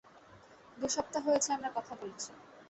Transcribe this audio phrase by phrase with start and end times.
[0.77, 2.29] দু সপ্তাহ হয়েছে আমরা কথা বলছি।